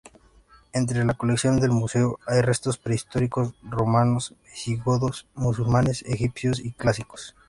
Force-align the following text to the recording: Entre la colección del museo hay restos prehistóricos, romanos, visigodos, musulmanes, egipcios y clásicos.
Entre 0.73 1.05
la 1.05 1.13
colección 1.13 1.59
del 1.59 1.69
museo 1.69 2.17
hay 2.25 2.41
restos 2.41 2.79
prehistóricos, 2.79 3.53
romanos, 3.61 4.33
visigodos, 4.51 5.27
musulmanes, 5.35 6.01
egipcios 6.07 6.59
y 6.59 6.71
clásicos. 6.71 7.35